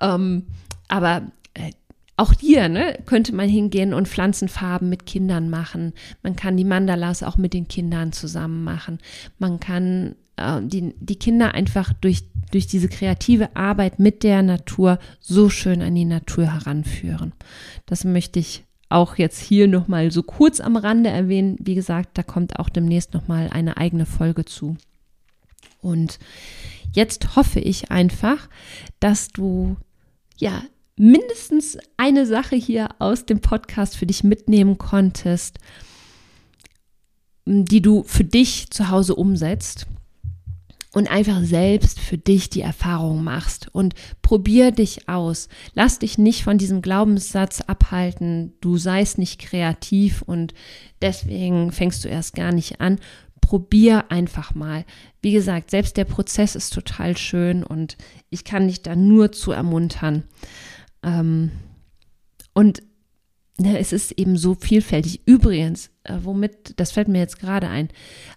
Ähm, 0.00 0.46
aber 0.88 1.30
äh, 1.54 1.70
auch 2.16 2.32
hier 2.40 2.68
ne, 2.68 2.98
könnte 3.06 3.32
man 3.32 3.48
hingehen 3.48 3.94
und 3.94 4.08
Pflanzenfarben 4.08 4.88
mit 4.88 5.06
Kindern 5.06 5.48
machen. 5.48 5.92
Man 6.24 6.34
kann 6.34 6.56
die 6.56 6.64
Mandalas 6.64 7.22
auch 7.22 7.36
mit 7.36 7.54
den 7.54 7.68
Kindern 7.68 8.10
zusammen 8.10 8.64
machen. 8.64 8.98
Man 9.38 9.60
kann 9.60 10.16
äh, 10.34 10.60
die, 10.60 10.92
die 10.98 11.20
Kinder 11.20 11.54
einfach 11.54 11.92
durch, 11.92 12.24
durch 12.50 12.66
diese 12.66 12.88
kreative 12.88 13.54
Arbeit 13.54 14.00
mit 14.00 14.24
der 14.24 14.42
Natur 14.42 14.98
so 15.20 15.50
schön 15.50 15.82
an 15.82 15.94
die 15.94 16.04
Natur 16.04 16.52
heranführen. 16.52 17.32
Das 17.86 18.02
möchte 18.02 18.40
ich 18.40 18.64
auch 18.90 19.16
jetzt 19.16 19.40
hier 19.40 19.68
nochmal 19.68 20.10
so 20.10 20.22
kurz 20.22 20.60
am 20.60 20.76
Rande 20.76 21.10
erwähnen. 21.10 21.56
Wie 21.60 21.74
gesagt, 21.74 22.18
da 22.18 22.22
kommt 22.22 22.58
auch 22.58 22.68
demnächst 22.68 23.14
nochmal 23.14 23.48
eine 23.50 23.76
eigene 23.76 24.04
Folge 24.04 24.44
zu. 24.44 24.76
Und 25.80 26.18
jetzt 26.92 27.36
hoffe 27.36 27.60
ich 27.60 27.90
einfach, 27.90 28.48
dass 28.98 29.28
du 29.28 29.76
ja 30.36 30.62
mindestens 30.96 31.78
eine 31.96 32.26
Sache 32.26 32.56
hier 32.56 32.88
aus 32.98 33.24
dem 33.24 33.40
Podcast 33.40 33.96
für 33.96 34.06
dich 34.06 34.24
mitnehmen 34.24 34.76
konntest, 34.76 35.58
die 37.46 37.80
du 37.80 38.02
für 38.02 38.24
dich 38.24 38.70
zu 38.70 38.90
Hause 38.90 39.14
umsetzt 39.14 39.86
und 40.92 41.10
einfach 41.10 41.42
selbst 41.42 42.00
für 42.00 42.18
dich 42.18 42.50
die 42.50 42.62
Erfahrung 42.62 43.22
machst 43.22 43.68
und 43.72 43.94
probier 44.22 44.72
dich 44.72 45.08
aus. 45.08 45.48
Lass 45.74 46.00
dich 46.00 46.18
nicht 46.18 46.42
von 46.42 46.58
diesem 46.58 46.82
Glaubenssatz 46.82 47.60
abhalten, 47.60 48.54
du 48.60 48.76
seist 48.76 49.18
nicht 49.18 49.40
kreativ 49.40 50.22
und 50.22 50.52
deswegen 51.00 51.70
fängst 51.70 52.04
du 52.04 52.08
erst 52.08 52.34
gar 52.34 52.52
nicht 52.52 52.80
an. 52.80 52.98
Probier 53.40 54.10
einfach 54.10 54.54
mal. 54.54 54.84
Wie 55.22 55.32
gesagt, 55.32 55.70
selbst 55.70 55.96
der 55.96 56.04
Prozess 56.04 56.54
ist 56.54 56.72
total 56.72 57.16
schön 57.16 57.64
und 57.64 57.96
ich 58.28 58.44
kann 58.44 58.66
dich 58.66 58.82
da 58.82 58.96
nur 58.96 59.32
zu 59.32 59.52
ermuntern. 59.52 60.24
Ähm, 61.02 61.50
und 62.52 62.82
es 63.64 63.92
ist 63.92 64.12
eben 64.12 64.36
so 64.36 64.54
vielfältig. 64.54 65.20
Übrigens, 65.26 65.90
äh, 66.04 66.18
womit, 66.22 66.74
das 66.76 66.92
fällt 66.92 67.08
mir 67.08 67.18
jetzt 67.18 67.38
gerade 67.38 67.68
ein, 67.68 67.88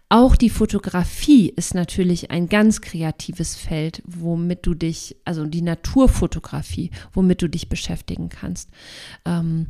auch 0.10 0.36
die 0.36 0.50
Fotografie 0.50 1.50
ist 1.50 1.74
natürlich 1.74 2.32
ein 2.32 2.50
ganz 2.50 2.82
kreatives 2.82 3.56
Feld, 3.56 4.02
womit 4.06 4.66
du 4.66 4.74
dich, 4.74 5.16
also 5.26 5.46
die 5.46 5.62
Naturfotografie, 5.62 6.92
womit 7.14 7.42
du 7.42 7.50
dich 7.50 7.70
beschäftigen 7.70 8.30
kannst. 8.30 8.70
Ähm, 9.26 9.68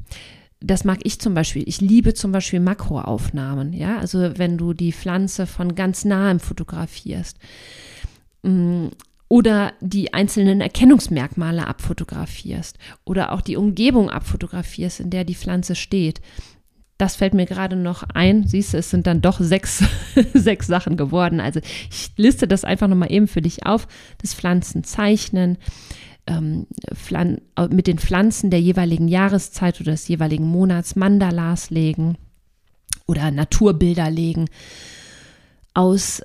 das 0.60 0.86
mag 0.86 1.00
ich 1.04 1.20
zum 1.20 1.34
Beispiel. 1.34 1.64
Ich 1.68 1.82
liebe 1.82 2.14
zum 2.14 2.32
Beispiel 2.32 2.62
Makroaufnahmen, 2.62 3.74
ja, 3.74 3.98
also 4.00 4.38
wenn 4.38 4.58
du 4.58 4.74
die 4.74 4.94
Pflanze 4.94 5.46
von 5.46 5.76
ganz 5.76 6.06
nahem 6.06 6.40
fotografierst. 6.40 7.38
Mm, 8.44 8.88
oder 9.34 9.74
die 9.82 10.14
einzelnen 10.14 10.62
Erkennungsmerkmale 10.62 11.66
abfotografierst 11.66 12.78
oder 13.04 13.32
auch 13.32 13.42
die 13.42 13.58
Umgebung 13.58 14.12
abfotografierst, 14.12 15.00
in 15.00 15.10
der 15.10 15.24
die 15.24 15.34
Pflanze 15.34 15.74
steht. 15.74 16.22
Das 17.00 17.16
fällt 17.16 17.34
mir 17.34 17.48
gerade 17.48 17.76
noch 17.76 18.04
ein. 18.04 18.46
Siehst 18.46 18.76
du, 18.76 18.78
es 18.78 18.92
sind 18.92 19.08
dann 19.08 19.22
doch 19.22 19.40
sechs, 19.40 19.84
sechs 20.36 20.68
Sachen 20.68 20.98
geworden. 20.98 21.40
Also 21.40 21.62
ich 21.90 22.12
liste 22.16 22.48
das 22.48 22.64
einfach 22.64 22.88
nochmal 22.88 23.12
eben 23.12 23.28
für 23.28 23.42
dich 23.42 23.66
auf. 23.66 23.88
Das 24.22 24.36
Pflanzenzeichnen, 24.36 25.58
ähm, 26.28 26.68
mit 27.72 27.88
den 27.88 27.98
Pflanzen 27.98 28.52
der 28.52 28.62
jeweiligen 28.62 29.08
Jahreszeit 29.08 29.82
oder 29.82 29.94
des 29.94 30.08
jeweiligen 30.08 30.46
Monats 30.46 30.96
Mandalas 30.96 31.72
legen 31.72 32.20
oder 33.08 33.32
Naturbilder 33.32 34.12
legen. 34.12 34.48
Aus 35.74 36.22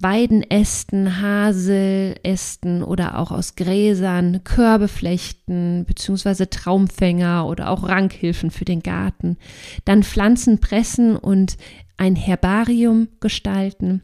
Weidenästen, 0.00 1.20
Haselästen 1.20 2.82
oder 2.82 3.18
auch 3.18 3.30
aus 3.30 3.54
Gräsern, 3.54 4.42
Körbeflechten 4.44 5.84
bzw. 5.86 6.46
Traumfänger 6.46 7.46
oder 7.46 7.70
auch 7.70 7.88
Rankhilfen 7.88 8.50
für 8.50 8.64
den 8.64 8.82
Garten. 8.82 9.36
Dann 9.84 10.02
Pflanzen 10.02 10.58
pressen 10.58 11.16
und 11.16 11.56
ein 11.96 12.16
Herbarium 12.16 13.08
gestalten 13.20 14.02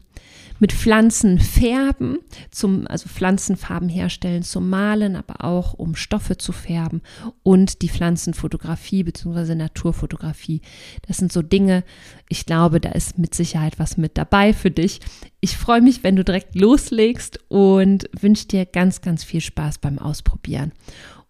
mit 0.59 0.73
Pflanzen 0.73 1.39
färben, 1.39 2.19
zum, 2.51 2.87
also 2.87 3.09
Pflanzenfarben 3.09 3.89
herstellen, 3.89 4.43
zum 4.43 4.69
Malen, 4.69 5.15
aber 5.15 5.43
auch 5.43 5.73
um 5.73 5.95
Stoffe 5.95 6.37
zu 6.37 6.51
färben 6.51 7.01
und 7.43 7.81
die 7.81 7.89
Pflanzenfotografie 7.89 9.03
bzw. 9.03 9.55
Naturfotografie. 9.55 10.61
Das 11.07 11.17
sind 11.17 11.31
so 11.31 11.41
Dinge, 11.41 11.83
ich 12.29 12.45
glaube, 12.45 12.79
da 12.79 12.89
ist 12.89 13.17
mit 13.17 13.35
Sicherheit 13.35 13.79
was 13.79 13.97
mit 13.97 14.17
dabei 14.17 14.53
für 14.53 14.71
dich. 14.71 14.99
Ich 15.39 15.57
freue 15.57 15.81
mich, 15.81 16.03
wenn 16.03 16.15
du 16.15 16.23
direkt 16.23 16.55
loslegst 16.55 17.39
und 17.47 18.09
wünsche 18.19 18.47
dir 18.47 18.65
ganz, 18.65 19.01
ganz 19.01 19.23
viel 19.23 19.41
Spaß 19.41 19.77
beim 19.79 19.99
Ausprobieren 19.99 20.71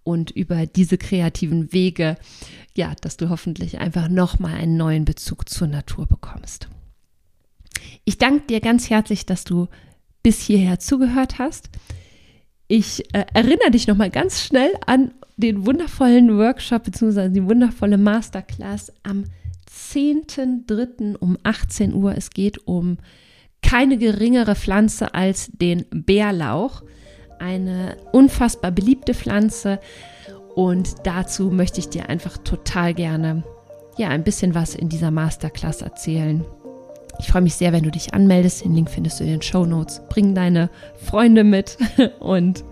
und 0.07 0.31
über 0.31 0.65
diese 0.65 0.97
kreativen 0.97 1.73
Wege, 1.73 2.15
ja, 2.75 2.95
dass 3.01 3.17
du 3.17 3.29
hoffentlich 3.29 3.79
einfach 3.79 4.07
nochmal 4.07 4.55
einen 4.55 4.77
neuen 4.77 5.03
Bezug 5.03 5.49
zur 5.49 5.67
Natur 5.67 6.05
bekommst. 6.05 6.69
Ich 8.05 8.17
danke 8.17 8.47
dir 8.47 8.61
ganz 8.61 8.89
herzlich, 8.89 9.25
dass 9.25 9.43
du 9.43 9.67
bis 10.23 10.41
hierher 10.41 10.79
zugehört 10.79 11.39
hast. 11.39 11.69
Ich 12.67 13.13
äh, 13.13 13.25
erinnere 13.33 13.71
dich 13.71 13.87
nochmal 13.87 14.09
ganz 14.09 14.43
schnell 14.43 14.71
an 14.85 15.13
den 15.37 15.65
wundervollen 15.65 16.37
Workshop 16.37 16.83
bzw. 16.83 17.29
die 17.29 17.45
wundervolle 17.45 17.97
Masterclass 17.97 18.91
am 19.03 19.25
10.3. 19.69 21.15
um 21.15 21.37
18 21.43 21.93
Uhr. 21.93 22.15
Es 22.17 22.31
geht 22.31 22.67
um 22.67 22.97
keine 23.61 23.97
geringere 23.97 24.55
Pflanze 24.55 25.13
als 25.13 25.49
den 25.53 25.85
Bärlauch. 25.91 26.83
Eine 27.39 27.97
unfassbar 28.11 28.71
beliebte 28.71 29.13
Pflanze. 29.13 29.79
Und 30.55 30.95
dazu 31.03 31.51
möchte 31.51 31.79
ich 31.79 31.89
dir 31.89 32.09
einfach 32.09 32.37
total 32.37 32.93
gerne 32.93 33.43
ja, 33.97 34.09
ein 34.09 34.23
bisschen 34.23 34.55
was 34.55 34.75
in 34.75 34.89
dieser 34.89 35.11
Masterclass 35.11 35.81
erzählen. 35.81 36.45
Ich 37.19 37.27
freue 37.27 37.41
mich 37.41 37.55
sehr, 37.55 37.73
wenn 37.73 37.83
du 37.83 37.91
dich 37.91 38.13
anmeldest. 38.13 38.63
Den 38.63 38.75
Link 38.75 38.89
findest 38.89 39.19
du 39.19 39.23
in 39.23 39.31
den 39.31 39.41
Show 39.41 39.65
Notes. 39.65 40.01
Bring 40.09 40.35
deine 40.35 40.69
Freunde 40.95 41.43
mit 41.43 41.77
und 42.19 42.63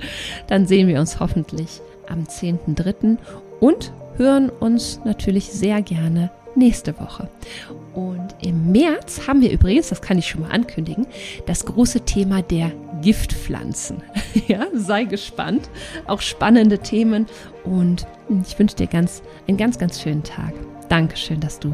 dann 0.47 0.67
sehen 0.67 0.87
wir 0.87 0.99
uns 0.99 1.19
hoffentlich 1.19 1.81
am 2.07 2.23
10.3. 2.23 3.17
und 3.59 3.91
hören 4.17 4.49
uns 4.49 4.99
natürlich 5.03 5.51
sehr 5.51 5.81
gerne 5.81 6.29
nächste 6.55 6.97
Woche. 6.99 7.29
Und 7.93 8.35
im 8.41 8.71
März 8.71 9.27
haben 9.27 9.41
wir 9.41 9.51
übrigens, 9.51 9.89
das 9.89 10.01
kann 10.01 10.17
ich 10.17 10.27
schon 10.27 10.41
mal 10.41 10.51
ankündigen, 10.51 11.07
das 11.45 11.65
große 11.65 12.01
Thema 12.01 12.41
der 12.41 12.71
Giftpflanzen. 13.01 14.01
ja, 14.47 14.67
sei 14.73 15.05
gespannt. 15.05 15.69
Auch 16.05 16.21
spannende 16.21 16.79
Themen. 16.79 17.25
Und 17.63 18.05
ich 18.45 18.57
wünsche 18.57 18.75
dir 18.75 18.87
ganz, 18.87 19.21
einen 19.47 19.57
ganz, 19.57 19.77
ganz 19.77 20.01
schönen 20.01 20.23
Tag. 20.23 20.53
Dankeschön, 20.89 21.39
dass 21.39 21.59
du 21.59 21.73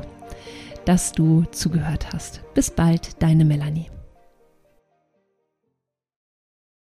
dass 0.85 1.11
du 1.11 1.43
zugehört 1.51 2.11
hast. 2.13 2.41
Bis 2.55 2.71
bald, 2.71 3.21
deine 3.21 3.45
Melanie. 3.45 3.90